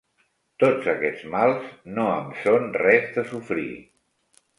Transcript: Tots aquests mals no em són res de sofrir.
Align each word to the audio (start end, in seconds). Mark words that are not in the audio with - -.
Tots 0.61 0.87
aquests 0.93 1.27
mals 1.33 1.67
no 1.97 2.05
em 2.13 2.31
són 2.45 2.65
res 2.85 3.05
de 3.19 3.25
sofrir. 3.35 3.67